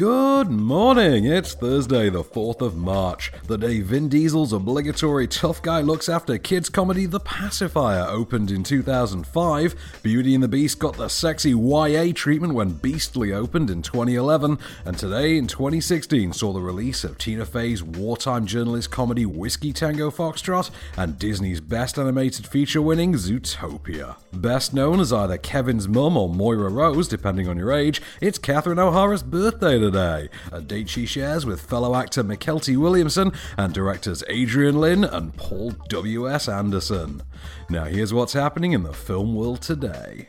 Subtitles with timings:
[0.00, 1.26] Good morning.
[1.26, 6.38] It's Thursday, the 4th of March, the day Vin Diesel's obligatory tough guy looks after
[6.38, 9.74] kids comedy The Pacifier opened in 2005.
[10.02, 14.96] Beauty and the Beast got the sexy YA treatment when Beastly opened in 2011, and
[14.96, 20.70] today in 2016 saw the release of Tina Fey's wartime journalist comedy Whiskey Tango Foxtrot
[20.96, 24.16] and Disney's best animated feature winning Zootopia.
[24.32, 28.78] Best known as either Kevin's mum or Moira Rose, depending on your age, it's Catherine
[28.78, 34.80] O'Hara's birthday today, a date she shares with fellow actor Mykelti Williamson and directors Adrian
[34.80, 36.48] Lyne and Paul W.S.
[36.48, 37.22] Anderson.
[37.68, 40.28] Now, here's what's happening in the film world today.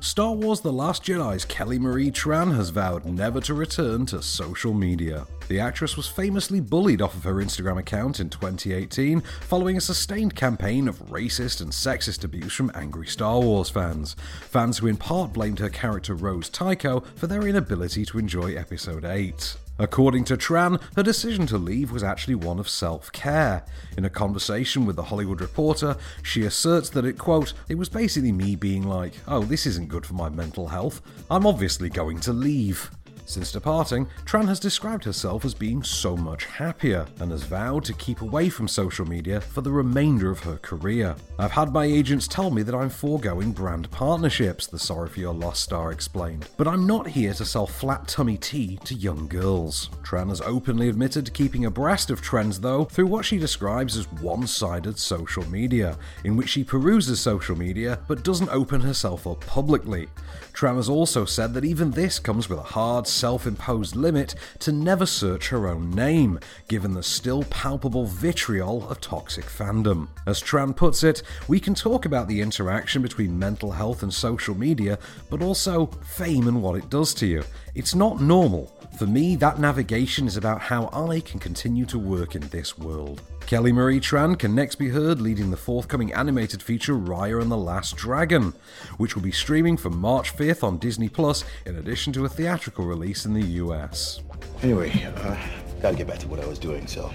[0.00, 4.72] Star Wars The Last Jedi's Kelly Marie Tran has vowed never to return to social
[4.72, 5.26] media.
[5.48, 10.34] The actress was famously bullied off of her Instagram account in 2018 following a sustained
[10.34, 14.14] campaign of racist and sexist abuse from angry Star Wars fans.
[14.42, 19.06] Fans who in part blamed her character Rose Tico for their inability to enjoy Episode
[19.06, 19.56] 8.
[19.80, 23.64] According to Tran, her decision to leave was actually one of self care.
[23.96, 28.32] In a conversation with The Hollywood Reporter, she asserts that it, quote, it was basically
[28.32, 31.00] me being like, oh, this isn't good for my mental health.
[31.30, 32.90] I'm obviously going to leave.
[33.28, 37.92] Since departing, Tran has described herself as being so much happier and has vowed to
[37.92, 41.14] keep away from social media for the remainder of her career.
[41.38, 45.34] I've had my agents tell me that I'm foregoing brand partnerships, the Sorry for Your
[45.34, 46.48] Loss star explained.
[46.56, 49.90] But I'm not here to sell flat tummy tea to young girls.
[50.02, 54.10] Tran has openly admitted to keeping abreast of trends, though, through what she describes as
[54.22, 59.42] one sided social media, in which she peruses social media but doesn't open herself up
[59.42, 60.08] publicly.
[60.54, 64.70] Tran has also said that even this comes with a hard, self imposed limit to
[64.70, 70.06] never search her own name, given the still palpable vitriol of toxic fandom.
[70.26, 74.54] As Tran puts it, we can talk about the interaction between mental health and social
[74.54, 74.98] media,
[75.30, 77.42] but also fame and what it does to you.
[77.74, 78.66] It's not normal.
[78.98, 83.22] For me, that navigation is about how I can continue to work in this world.
[83.48, 87.56] Kelly Marie Tran can next be heard leading the forthcoming animated feature Raya and the
[87.56, 88.52] Last Dragon,
[88.98, 92.84] which will be streaming from March 5th on Disney Plus, in addition to a theatrical
[92.84, 94.20] release in the US.
[94.62, 95.34] Anyway, uh,
[95.80, 97.10] gotta get back to what I was doing, so.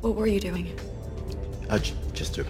[0.00, 0.74] What were you doing?
[1.68, 2.46] Uh, j- just to,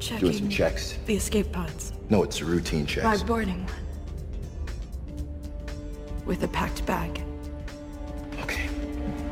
[0.00, 0.98] Checking doing some checks.
[1.06, 3.20] the escape pods No, it's a routine checks.
[3.22, 3.72] by boarding one.
[6.26, 7.22] With a packed bag.
[8.42, 8.68] Okay,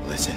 [0.06, 0.36] listen.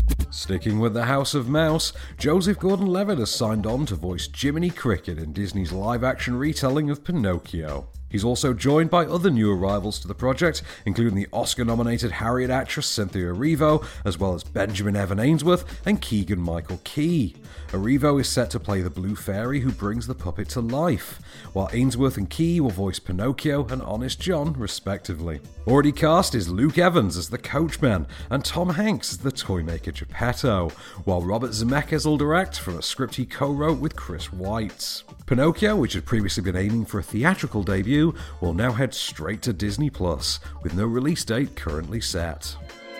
[0.31, 4.69] Sticking with the House of Mouse, Joseph Gordon Levitt has signed on to voice Jiminy
[4.69, 7.89] Cricket in Disney's live action retelling of Pinocchio.
[8.11, 12.49] He's also joined by other new arrivals to the project, including the Oscar nominated Harriet
[12.49, 17.35] actress Cynthia Erivo, as well as Benjamin Evan Ainsworth and Keegan Michael Key.
[17.69, 21.21] Erivo is set to play the Blue Fairy who brings the puppet to life,
[21.53, 25.39] while Ainsworth and Key will voice Pinocchio and Honest John, respectively.
[25.65, 30.69] Already cast is Luke Evans as the coachman and Tom Hanks as the toymaker Geppetto,
[31.05, 35.03] while Robert Zemeckis will direct from a script he co wrote with Chris White.
[35.25, 38.00] Pinocchio, which had previously been aiming for a theatrical debut,
[38.39, 42.55] will now head straight to Disney Plus, with no release date currently set.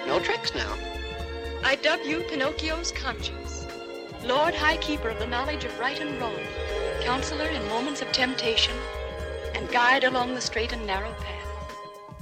[0.06, 0.74] No tricks now.
[1.64, 3.66] I dub you Pinocchio's conscience.
[4.24, 6.38] Lord High Keeper of the knowledge of right and wrong,
[7.02, 8.76] counselor in moments of temptation,
[9.56, 11.41] and guide along the straight and narrow path.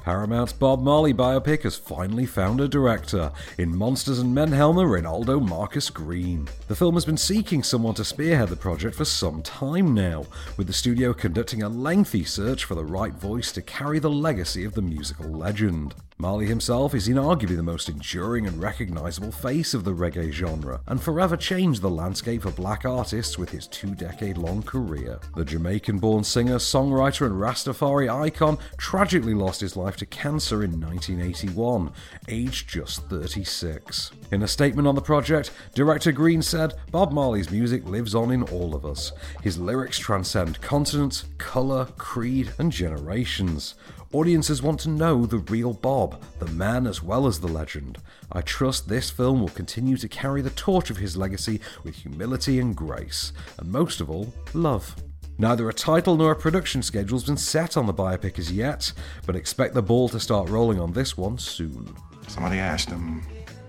[0.09, 5.39] Paramount's Bob Marley biopic has finally found a director in Monsters and Men Helmer Reinaldo
[5.39, 6.47] Marcus Green.
[6.67, 10.25] The film has been seeking someone to spearhead the project for some time now,
[10.57, 14.65] with the studio conducting a lengthy search for the right voice to carry the legacy
[14.65, 15.93] of the musical legend.
[16.21, 21.01] Marley himself is inarguably the most enduring and recognisable face of the reggae genre, and
[21.01, 25.17] forever changed the landscape for black artists with his two decade long career.
[25.37, 30.81] The Jamaican born singer, songwriter, and Rastafari icon tragically lost his life to cancer in
[30.81, 31.93] 1981,
[32.27, 34.11] aged just 36.
[34.33, 38.43] In a statement on the project, director Green said, Bob Marley's music lives on in
[38.43, 39.13] all of us.
[39.41, 43.75] His lyrics transcend continents, colour, creed, and generations.
[44.11, 47.99] Audiences want to know the real Bob, the man as well as the legend.
[48.31, 52.59] I trust this film will continue to carry the torch of his legacy with humility
[52.59, 54.95] and grace, and most of all, love.
[55.37, 58.91] Neither a title nor a production schedule has been set on the biopic as yet,
[59.27, 61.95] but expect the ball to start rolling on this one soon.
[62.27, 63.21] Somebody asked him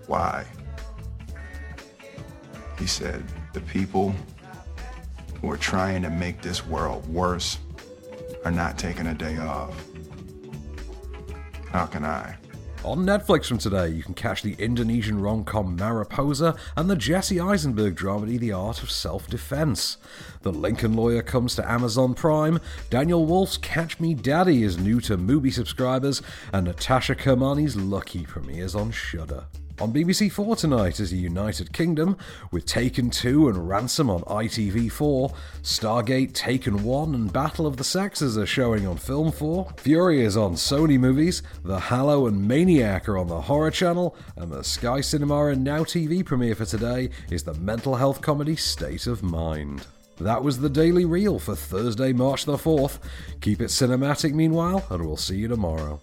[0.06, 0.46] why.
[2.78, 3.22] He said,
[3.52, 4.14] The people
[5.42, 7.58] who are trying to make this world worse
[8.46, 9.89] are not taking a day off.
[11.72, 12.37] How can I?
[12.82, 17.38] On Netflix from today, you can catch the Indonesian rom com Mariposa and the Jesse
[17.38, 19.99] Eisenberg dramedy The Art of Self Defense.
[20.43, 22.58] The Lincoln Lawyer comes to Amazon Prime,
[22.88, 26.22] Daniel Wolfe's Catch Me Daddy is new to Mubi subscribers,
[26.55, 29.44] and Natasha Kermani's Lucky premieres on Shudder.
[29.81, 32.19] On BBC4 tonight is the United Kingdom,
[32.53, 38.37] with Taken 2 and Ransom on ITV4, Stargate, Taken 1 and Battle of the Sexes
[38.37, 43.17] are showing on Film 4, Fury is on Sony Movies, The Hallow and Maniac are
[43.17, 47.44] on the Horror Channel, and the Sky Cinema and Now TV premiere for today is
[47.44, 49.87] the mental health comedy State of Mind.
[50.19, 52.99] That was the Daily Reel for Thursday, March the 4th.
[53.41, 56.03] Keep it cinematic meanwhile, and we'll see you tomorrow.